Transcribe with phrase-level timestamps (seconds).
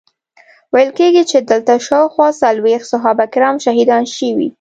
[0.73, 4.47] ویل کیږي چې دلته شاوخوا څلویښت صحابه کرام شهیدان شوي.